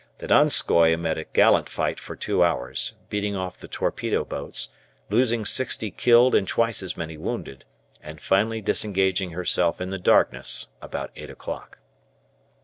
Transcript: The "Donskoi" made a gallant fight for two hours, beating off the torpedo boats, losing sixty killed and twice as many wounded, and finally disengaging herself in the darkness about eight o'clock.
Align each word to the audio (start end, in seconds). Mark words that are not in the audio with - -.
The 0.17 0.27
"Donskoi" 0.27 0.97
made 0.99 1.19
a 1.19 1.25
gallant 1.25 1.69
fight 1.69 1.99
for 1.99 2.15
two 2.15 2.43
hours, 2.43 2.93
beating 3.11 3.35
off 3.35 3.59
the 3.59 3.67
torpedo 3.67 4.25
boats, 4.25 4.69
losing 5.11 5.45
sixty 5.45 5.91
killed 5.91 6.33
and 6.33 6.47
twice 6.47 6.81
as 6.81 6.97
many 6.97 7.17
wounded, 7.17 7.65
and 8.01 8.19
finally 8.19 8.61
disengaging 8.61 9.29
herself 9.29 9.79
in 9.79 9.91
the 9.91 9.99
darkness 9.99 10.69
about 10.81 11.11
eight 11.15 11.29
o'clock. 11.29 11.77